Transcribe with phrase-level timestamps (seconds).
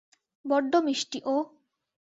[0.45, 1.35] বড্ড মিষ্টি ও।